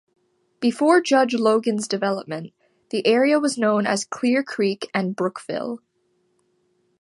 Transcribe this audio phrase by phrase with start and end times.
[0.59, 2.53] Before Judge Logan's development,
[2.89, 5.77] the area was known as Clear Creek and Brookville.